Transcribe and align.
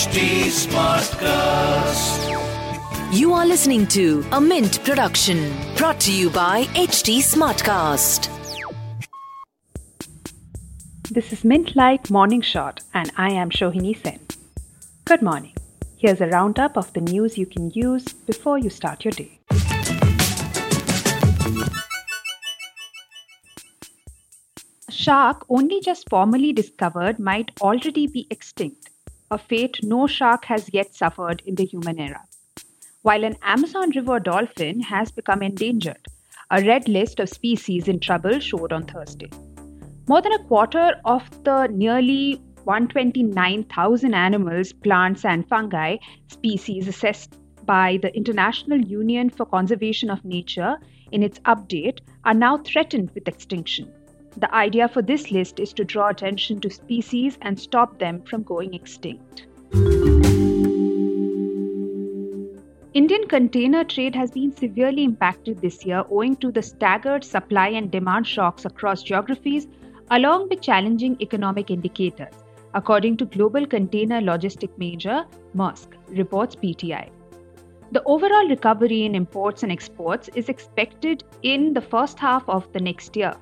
HT 0.00 0.48
Smartcast. 0.48 2.20
You 3.12 3.34
are 3.34 3.44
listening 3.44 3.86
to 3.88 4.24
a 4.32 4.40
Mint 4.40 4.82
production 4.82 5.52
brought 5.76 6.00
to 6.00 6.10
you 6.10 6.30
by 6.30 6.64
HT 6.72 7.18
Smartcast. 7.18 8.30
This 11.10 11.34
is 11.34 11.44
Mint 11.44 11.76
Light 11.76 12.08
Morning 12.10 12.40
Shot, 12.40 12.80
and 12.94 13.12
I 13.18 13.32
am 13.32 13.50
Shohini 13.50 13.94
Sen. 14.02 14.20
Good 15.04 15.20
morning. 15.20 15.52
Here's 15.98 16.22
a 16.22 16.28
roundup 16.28 16.78
of 16.78 16.90
the 16.94 17.02
news 17.02 17.36
you 17.36 17.44
can 17.44 17.68
use 17.74 18.06
before 18.06 18.56
you 18.56 18.70
start 18.70 19.04
your 19.04 19.12
day. 19.12 19.38
A 24.88 24.92
shark 24.92 25.44
only 25.50 25.82
just 25.82 26.08
formally 26.08 26.54
discovered 26.54 27.18
might 27.18 27.50
already 27.60 28.06
be 28.06 28.26
extinct, 28.30 28.89
a 29.32 29.38
fate 29.38 29.78
no 29.84 30.06
shark 30.08 30.44
has 30.44 30.68
yet 30.72 30.92
suffered 30.92 31.42
in 31.46 31.54
the 31.54 31.64
human 31.64 32.00
era. 32.00 32.24
While 33.02 33.24
an 33.24 33.36
Amazon 33.42 33.90
River 33.90 34.18
dolphin 34.18 34.80
has 34.80 35.12
become 35.12 35.40
endangered, 35.42 36.08
a 36.50 36.62
red 36.64 36.88
list 36.88 37.20
of 37.20 37.28
species 37.28 37.86
in 37.86 38.00
trouble 38.00 38.40
showed 38.40 38.72
on 38.72 38.86
Thursday. 38.86 39.30
More 40.08 40.20
than 40.20 40.32
a 40.32 40.44
quarter 40.44 41.00
of 41.04 41.22
the 41.44 41.68
nearly 41.68 42.42
129,000 42.64 44.14
animals, 44.14 44.72
plants, 44.72 45.24
and 45.24 45.48
fungi 45.48 45.98
species 46.26 46.88
assessed 46.88 47.36
by 47.64 48.00
the 48.02 48.14
International 48.16 48.80
Union 48.80 49.30
for 49.30 49.46
Conservation 49.46 50.10
of 50.10 50.24
Nature 50.24 50.76
in 51.12 51.22
its 51.22 51.38
update 51.40 52.00
are 52.24 52.34
now 52.34 52.58
threatened 52.58 53.12
with 53.14 53.28
extinction. 53.28 53.92
The 54.36 54.54
idea 54.54 54.88
for 54.88 55.02
this 55.02 55.30
list 55.30 55.58
is 55.58 55.72
to 55.72 55.84
draw 55.84 56.08
attention 56.08 56.60
to 56.60 56.70
species 56.70 57.36
and 57.42 57.58
stop 57.58 57.98
them 57.98 58.22
from 58.22 58.42
going 58.44 58.74
extinct. 58.74 59.46
Indian 62.92 63.28
container 63.28 63.84
trade 63.84 64.14
has 64.14 64.30
been 64.30 64.54
severely 64.56 65.04
impacted 65.04 65.60
this 65.60 65.84
year 65.84 66.04
owing 66.10 66.36
to 66.36 66.50
the 66.50 66.62
staggered 66.62 67.22
supply 67.22 67.68
and 67.68 67.90
demand 67.90 68.26
shocks 68.26 68.64
across 68.64 69.02
geographies, 69.02 69.68
along 70.10 70.48
with 70.48 70.60
challenging 70.60 71.16
economic 71.20 71.70
indicators, 71.70 72.34
according 72.74 73.16
to 73.16 73.24
global 73.26 73.66
container 73.66 74.20
logistic 74.20 74.70
major 74.76 75.24
Maersk, 75.54 75.94
reports 76.08 76.56
PTI. 76.56 77.10
The 77.92 78.02
overall 78.04 78.48
recovery 78.48 79.04
in 79.04 79.14
imports 79.14 79.62
and 79.62 79.72
exports 79.72 80.28
is 80.34 80.48
expected 80.48 81.24
in 81.42 81.74
the 81.74 81.80
first 81.80 82.18
half 82.18 82.48
of 82.48 82.72
the 82.72 82.80
next 82.80 83.16
year. 83.16 83.34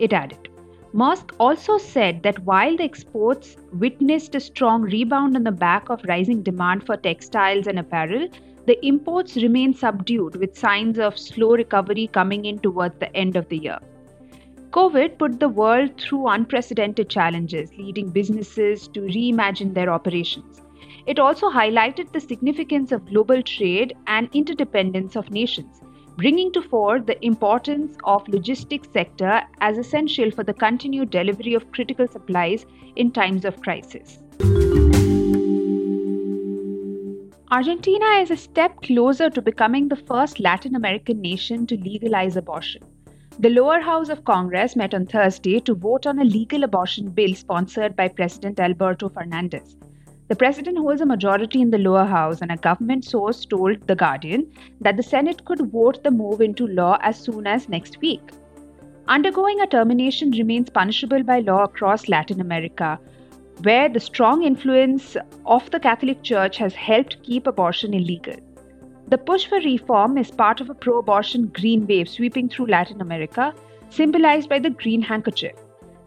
It 0.00 0.12
added. 0.14 0.48
Maersk 0.92 1.34
also 1.38 1.78
said 1.78 2.24
that 2.24 2.44
while 2.44 2.76
the 2.76 2.82
exports 2.82 3.56
witnessed 3.72 4.34
a 4.34 4.40
strong 4.40 4.82
rebound 4.82 5.36
on 5.36 5.44
the 5.44 5.52
back 5.52 5.88
of 5.88 6.02
rising 6.08 6.42
demand 6.42 6.84
for 6.84 6.96
textiles 6.96 7.68
and 7.68 7.78
apparel, 7.78 8.26
the 8.66 8.84
imports 8.84 9.36
remain 9.36 9.74
subdued 9.74 10.36
with 10.36 10.58
signs 10.58 10.98
of 10.98 11.18
slow 11.18 11.52
recovery 11.52 12.08
coming 12.08 12.46
in 12.46 12.58
towards 12.58 12.98
the 12.98 13.14
end 13.14 13.36
of 13.36 13.48
the 13.50 13.58
year. 13.58 13.78
COVID 14.70 15.18
put 15.18 15.38
the 15.38 15.48
world 15.48 16.00
through 16.00 16.28
unprecedented 16.28 17.08
challenges, 17.10 17.70
leading 17.76 18.08
businesses 18.08 18.88
to 18.88 19.00
reimagine 19.00 19.74
their 19.74 19.90
operations. 19.90 20.62
It 21.06 21.18
also 21.18 21.50
highlighted 21.50 22.12
the 22.12 22.20
significance 22.20 22.90
of 22.90 23.06
global 23.06 23.42
trade 23.42 23.94
and 24.06 24.28
interdependence 24.32 25.14
of 25.14 25.30
nations, 25.30 25.82
bringing 26.20 26.52
to 26.52 26.60
fore 26.60 27.00
the 27.00 27.16
importance 27.24 27.96
of 28.04 28.28
logistics 28.28 28.88
sector 28.92 29.40
as 29.62 29.78
essential 29.78 30.30
for 30.30 30.44
the 30.44 30.52
continued 30.52 31.08
delivery 31.08 31.54
of 31.54 31.72
critical 31.72 32.06
supplies 32.06 32.66
in 32.96 33.10
times 33.10 33.46
of 33.46 33.58
crisis. 33.62 34.18
Argentina 37.50 38.10
is 38.20 38.30
a 38.30 38.36
step 38.36 38.82
closer 38.82 39.30
to 39.30 39.40
becoming 39.40 39.88
the 39.88 39.96
first 39.96 40.40
Latin 40.40 40.76
American 40.76 41.22
nation 41.22 41.66
to 41.66 41.78
legalize 41.78 42.36
abortion. 42.36 42.82
The 43.38 43.48
lower 43.48 43.80
house 43.80 44.10
of 44.10 44.26
Congress 44.26 44.76
met 44.76 44.92
on 44.92 45.06
Thursday 45.06 45.58
to 45.60 45.74
vote 45.74 46.06
on 46.06 46.18
a 46.18 46.24
legal 46.24 46.64
abortion 46.64 47.08
bill 47.08 47.34
sponsored 47.34 47.96
by 47.96 48.08
President 48.08 48.60
Alberto 48.60 49.08
Fernandez. 49.08 49.78
The 50.30 50.36
president 50.36 50.78
holds 50.78 51.00
a 51.00 51.06
majority 51.06 51.60
in 51.60 51.70
the 51.70 51.78
lower 51.78 52.04
house, 52.04 52.40
and 52.40 52.52
a 52.52 52.56
government 52.56 53.04
source 53.04 53.44
told 53.44 53.84
The 53.88 53.96
Guardian 53.96 54.46
that 54.80 54.96
the 54.96 55.02
Senate 55.02 55.44
could 55.44 55.72
vote 55.72 56.04
the 56.04 56.12
move 56.12 56.40
into 56.40 56.68
law 56.68 56.98
as 57.02 57.18
soon 57.18 57.48
as 57.48 57.68
next 57.68 58.00
week. 58.00 58.22
Undergoing 59.08 59.60
a 59.60 59.66
termination 59.66 60.30
remains 60.30 60.70
punishable 60.70 61.24
by 61.24 61.40
law 61.40 61.64
across 61.64 62.08
Latin 62.08 62.40
America, 62.40 62.96
where 63.62 63.88
the 63.88 63.98
strong 63.98 64.44
influence 64.44 65.16
of 65.46 65.68
the 65.72 65.80
Catholic 65.80 66.22
Church 66.22 66.58
has 66.58 66.74
helped 66.74 67.20
keep 67.24 67.48
abortion 67.48 67.92
illegal. 67.92 68.36
The 69.08 69.18
push 69.18 69.48
for 69.48 69.58
reform 69.58 70.16
is 70.16 70.30
part 70.30 70.60
of 70.60 70.70
a 70.70 70.74
pro 70.74 71.00
abortion 71.00 71.48
green 71.48 71.88
wave 71.88 72.08
sweeping 72.08 72.48
through 72.48 72.66
Latin 72.66 73.00
America, 73.00 73.52
symbolized 73.88 74.48
by 74.48 74.60
the 74.60 74.70
green 74.70 75.02
handkerchief. 75.02 75.56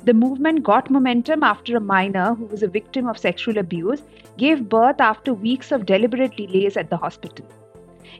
The 0.06 0.14
movement 0.14 0.64
got 0.64 0.90
momentum 0.90 1.44
after 1.44 1.78
a 1.78 1.80
minor 1.80 2.36
who 2.36 2.46
was 2.48 2.62
a 2.62 2.68
victim 2.68 3.08
of 3.08 3.18
sexual 3.18 3.58
abuse 3.58 4.02
gave 4.38 4.68
birth 4.68 5.00
after 5.00 5.34
weeks 5.34 5.72
of 5.72 5.86
deliberate 5.86 6.36
delays 6.36 6.76
at 6.76 6.90
the 6.90 6.98
hospital. 6.98 7.48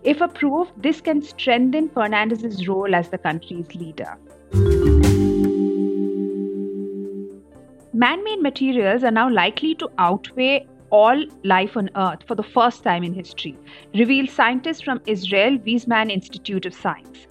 If 0.02 0.22
approved, 0.22 0.72
this 0.82 1.02
can 1.02 1.22
strengthen 1.22 1.90
Fernandez's 1.90 2.70
role 2.70 2.96
as 2.96 3.10
the 3.10 3.18
country's 3.18 3.76
leader. 3.76 4.18
Man 7.92 8.24
made 8.24 8.42
materials 8.42 9.04
are 9.04 9.12
now 9.12 9.30
likely 9.30 9.76
to 9.76 9.90
outweigh 9.98 10.66
all 10.90 11.26
life 11.44 11.76
on 11.76 11.90
Earth 11.98 12.24
for 12.26 12.36
the 12.36 12.44
first 12.44 12.84
time 12.84 13.04
in 13.04 13.14
history, 13.14 13.58
revealed 13.94 14.30
scientists 14.30 14.82
from 14.82 15.02
Israel 15.06 15.58
Weizmann 15.58 16.10
Institute 16.10 16.66
of 16.66 16.74
Science. 16.74 17.28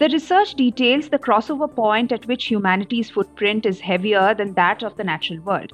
The 0.00 0.08
research 0.08 0.54
details 0.54 1.08
the 1.08 1.18
crossover 1.18 1.72
point 1.72 2.10
at 2.10 2.26
which 2.26 2.46
humanity's 2.46 3.10
footprint 3.10 3.66
is 3.66 3.78
heavier 3.78 4.34
than 4.34 4.54
that 4.54 4.82
of 4.82 4.96
the 4.96 5.04
natural 5.04 5.40
world. 5.40 5.72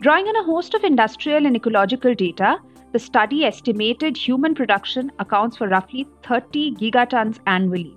Drawing 0.00 0.26
on 0.26 0.36
a 0.36 0.42
host 0.42 0.74
of 0.74 0.84
industrial 0.84 1.46
and 1.46 1.56
ecological 1.56 2.14
data, 2.14 2.58
the 2.92 2.98
study 2.98 3.44
estimated 3.44 4.16
human 4.16 4.54
production 4.54 5.10
accounts 5.18 5.56
for 5.56 5.68
roughly 5.68 6.06
30 6.24 6.74
gigatons 6.74 7.38
annually, 7.46 7.96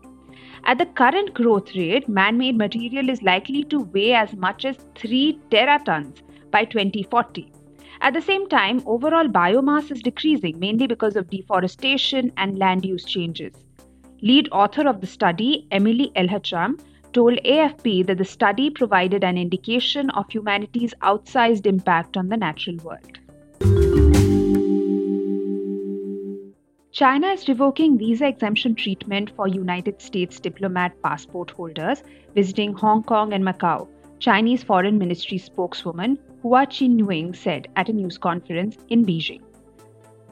at 0.67 0.77
the 0.77 0.85
current 0.85 1.33
growth 1.33 1.73
rate, 1.75 2.09
man 2.09 2.37
made 2.37 2.57
material 2.57 3.09
is 3.09 3.21
likely 3.21 3.63
to 3.65 3.79
weigh 3.79 4.13
as 4.13 4.35
much 4.35 4.65
as 4.65 4.77
3 4.95 5.39
teratons 5.49 6.21
by 6.51 6.65
2040. 6.65 7.51
At 8.01 8.13
the 8.13 8.21
same 8.21 8.49
time, 8.49 8.83
overall 8.85 9.27
biomass 9.27 9.91
is 9.91 10.01
decreasing 10.01 10.59
mainly 10.59 10.85
because 10.85 11.15
of 11.15 11.29
deforestation 11.29 12.33
and 12.35 12.59
land 12.59 12.85
use 12.85 13.05
changes. 13.05 13.53
Lead 14.21 14.49
author 14.51 14.87
of 14.87 14.99
the 14.99 15.05
study, 15.07 15.67
Emily 15.69 16.11
Elhacham, 16.15 16.79
told 17.13 17.37
AFP 17.45 18.05
that 18.07 18.17
the 18.17 18.25
study 18.25 18.71
provided 18.71 19.23
an 19.23 19.37
indication 19.37 20.09
of 20.11 20.29
humanity's 20.29 20.93
outsized 21.03 21.67
impact 21.67 22.17
on 22.17 22.27
the 22.29 22.37
natural 22.37 22.77
world. 22.77 23.19
China 26.91 27.27
is 27.27 27.47
revoking 27.47 27.95
visa 27.99 28.27
exemption 28.27 28.73
treatment 28.73 29.29
for 29.35 29.47
United 29.47 30.01
States 30.01 30.39
diplomat 30.39 30.99
passport 31.03 31.51
holders 31.51 32.01
visiting 32.33 32.73
Hong 32.73 33.03
Kong 33.03 33.33
and 33.33 33.43
Macau, 33.43 33.87
Chinese 34.17 34.63
Foreign 34.63 34.97
Ministry 34.97 35.37
spokeswoman 35.37 36.17
Hua 36.41 36.65
Chunying 36.65 37.35
said 37.35 37.67
at 37.75 37.89
a 37.89 37.93
news 37.93 38.17
conference 38.17 38.77
in 38.89 39.05
Beijing. 39.05 39.41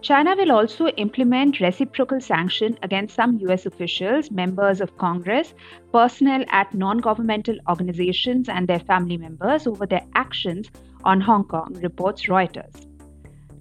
China 0.01 0.35
will 0.35 0.51
also 0.51 0.87
implement 0.97 1.59
reciprocal 1.59 2.21
sanction 2.21 2.77
against 2.83 3.15
some 3.15 3.39
US 3.39 3.65
officials, 3.65 4.29
members 4.29 4.79
of 4.79 4.95
Congress, 4.97 5.53
personnel 5.91 6.45
at 6.49 6.73
non-governmental 6.73 7.57
organizations 7.67 8.47
and 8.47 8.67
their 8.67 8.79
family 8.79 9.17
members 9.17 9.65
over 9.65 9.87
their 9.87 10.05
actions 10.13 10.69
on 11.03 11.21
Hong 11.21 11.45
Kong, 11.45 11.75
reports 11.81 12.27
Reuters. 12.27 12.85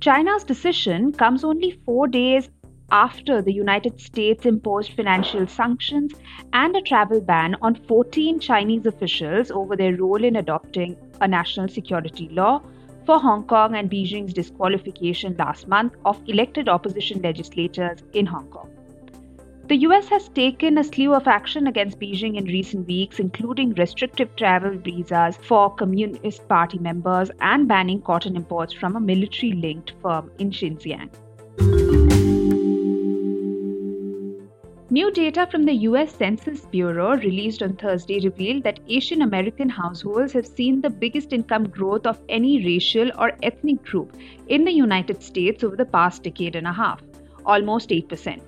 China's 0.00 0.44
decision 0.44 1.12
comes 1.12 1.44
only 1.44 1.80
4 1.86 2.08
days 2.08 2.50
after 2.90 3.40
the 3.40 3.52
United 3.52 3.98
States 3.98 4.44
imposed 4.44 4.92
financial 4.92 5.46
sanctions 5.46 6.12
and 6.52 6.76
a 6.76 6.82
travel 6.82 7.22
ban 7.22 7.56
on 7.62 7.74
14 7.74 8.38
Chinese 8.38 8.84
officials 8.84 9.50
over 9.50 9.76
their 9.76 9.96
role 9.96 10.22
in 10.22 10.36
adopting 10.36 10.94
a 11.22 11.26
national 11.26 11.68
security 11.68 12.28
law 12.28 12.60
for 13.06 13.18
Hong 13.18 13.44
Kong 13.44 13.74
and 13.74 13.90
Beijing's 13.90 14.32
disqualification 14.32 15.36
last 15.38 15.68
month 15.68 15.94
of 16.04 16.20
elected 16.26 16.68
opposition 16.68 17.20
legislators 17.22 18.02
in 18.12 18.26
Hong 18.26 18.48
Kong. 18.48 18.70
The 19.66 19.76
US 19.88 20.08
has 20.08 20.28
taken 20.28 20.76
a 20.76 20.84
slew 20.84 21.14
of 21.14 21.26
action 21.26 21.66
against 21.66 21.98
Beijing 21.98 22.36
in 22.36 22.44
recent 22.44 22.86
weeks, 22.86 23.18
including 23.18 23.72
restrictive 23.74 24.36
travel 24.36 24.76
visas 24.76 25.38
for 25.38 25.74
Communist 25.74 26.46
Party 26.48 26.78
members 26.78 27.30
and 27.40 27.66
banning 27.66 28.02
cotton 28.02 28.36
imports 28.36 28.74
from 28.74 28.96
a 28.96 29.00
military 29.00 29.52
linked 29.52 29.92
firm 30.02 30.30
in 30.38 30.50
Xinjiang. 30.50 31.08
New 34.94 35.10
data 35.10 35.44
from 35.50 35.64
the 35.64 35.74
US 35.88 36.14
Census 36.14 36.60
Bureau 36.66 37.16
released 37.16 37.64
on 37.64 37.72
Thursday 37.74 38.20
revealed 38.20 38.62
that 38.62 38.78
Asian 38.88 39.22
American 39.22 39.68
households 39.68 40.32
have 40.34 40.46
seen 40.46 40.80
the 40.80 40.88
biggest 40.88 41.32
income 41.32 41.64
growth 41.68 42.06
of 42.06 42.20
any 42.28 42.64
racial 42.64 43.10
or 43.18 43.32
ethnic 43.42 43.82
group 43.82 44.16
in 44.46 44.64
the 44.64 44.70
United 44.70 45.20
States 45.20 45.64
over 45.64 45.74
the 45.74 45.84
past 45.96 46.22
decade 46.22 46.54
and 46.54 46.68
a 46.68 46.72
half, 46.72 47.02
almost 47.44 47.88
8%. 47.88 48.40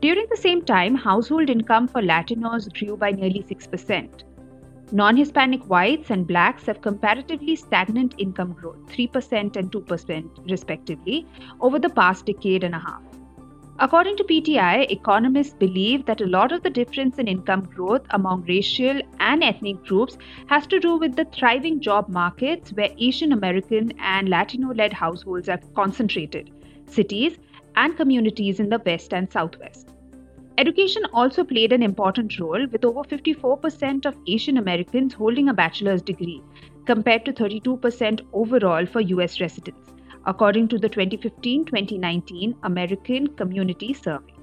During 0.00 0.26
the 0.30 0.38
same 0.38 0.62
time, 0.62 0.94
household 0.94 1.50
income 1.50 1.86
for 1.86 2.00
Latinos 2.00 2.72
grew 2.78 2.96
by 2.96 3.10
nearly 3.10 3.42
6%. 3.42 4.22
Non 4.92 5.18
Hispanic 5.18 5.68
whites 5.68 6.08
and 6.08 6.26
blacks 6.26 6.64
have 6.64 6.80
comparatively 6.80 7.56
stagnant 7.56 8.14
income 8.16 8.54
growth, 8.54 8.80
3% 8.86 9.56
and 9.56 9.70
2% 9.70 10.50
respectively, 10.50 11.26
over 11.60 11.78
the 11.78 11.90
past 12.00 12.24
decade 12.24 12.64
and 12.64 12.74
a 12.74 12.78
half. 12.78 13.07
According 13.80 14.16
to 14.16 14.24
PTI, 14.24 14.90
economists 14.90 15.54
believe 15.54 16.04
that 16.06 16.20
a 16.20 16.26
lot 16.26 16.50
of 16.50 16.64
the 16.64 16.70
difference 16.70 17.16
in 17.18 17.28
income 17.28 17.68
growth 17.72 18.04
among 18.10 18.42
racial 18.42 19.00
and 19.20 19.44
ethnic 19.44 19.84
groups 19.84 20.18
has 20.46 20.66
to 20.66 20.80
do 20.80 20.96
with 20.96 21.14
the 21.14 21.26
thriving 21.26 21.80
job 21.80 22.08
markets 22.08 22.72
where 22.72 22.90
Asian 22.98 23.30
American 23.30 23.92
and 24.00 24.28
Latino 24.28 24.74
led 24.74 24.92
households 24.92 25.48
are 25.48 25.60
concentrated, 25.76 26.50
cities 26.88 27.38
and 27.76 27.96
communities 27.96 28.58
in 28.58 28.68
the 28.68 28.82
West 28.84 29.14
and 29.14 29.30
Southwest. 29.30 29.90
Education 30.58 31.04
also 31.12 31.44
played 31.44 31.72
an 31.72 31.84
important 31.84 32.36
role, 32.40 32.66
with 32.72 32.84
over 32.84 33.04
54% 33.04 34.06
of 34.06 34.16
Asian 34.26 34.56
Americans 34.56 35.14
holding 35.14 35.50
a 35.50 35.54
bachelor's 35.54 36.02
degree, 36.02 36.42
compared 36.84 37.24
to 37.26 37.32
32% 37.32 38.22
overall 38.32 38.86
for 38.86 39.00
US 39.02 39.40
residents 39.40 39.92
according 40.28 40.68
to 40.68 40.78
the 40.78 40.88
2015 40.88 41.64
2019 41.64 42.54
American 42.62 43.26
Community 43.40 43.92
Survey. 43.94 44.34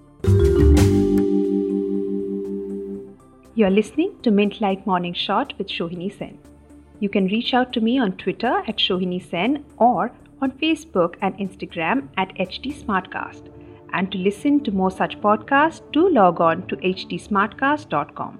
You're 3.58 3.70
listening 3.70 4.16
to 4.24 4.32
Mint 4.32 4.60
Like 4.60 4.86
Morning 4.86 5.14
Shot 5.14 5.54
with 5.58 5.68
Shohini 5.68 6.12
Sen. 6.18 6.38
You 7.00 7.10
can 7.10 7.28
reach 7.28 7.54
out 7.54 7.72
to 7.74 7.82
me 7.82 8.00
on 8.00 8.18
Twitter 8.24 8.54
at 8.68 8.78
Shohini 8.78 9.22
Sen 9.30 9.64
or 9.78 10.12
on 10.42 10.52
Facebook 10.64 11.16
and 11.22 11.38
Instagram 11.38 12.10
at 12.18 12.34
HT 12.36 12.74
Smartcast. 12.84 13.52
And 13.94 14.12
to 14.12 14.18
listen 14.18 14.62
to 14.66 14.72
more 14.72 14.92
such 14.92 15.20
podcasts, 15.22 15.82
do 15.94 16.10
log 16.10 16.42
on 16.42 16.68
to 16.68 16.76
htsmartcast.com. 16.78 18.40